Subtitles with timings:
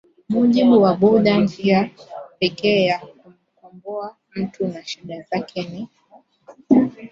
[0.29, 1.89] mujibu wa Buddha njia
[2.39, 5.87] pekee ya kumkomboa mtu na shida zake ni